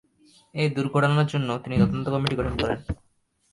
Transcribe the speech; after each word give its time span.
এ 0.55 0.63
দূর্ঘটনার 0.75 1.27
জন্য 1.27 1.49
তিনি 1.63 1.75
তদন্ত 1.81 2.05
কমিটি 2.13 2.35
গঠন 2.35 2.55
করেন। 2.61 2.79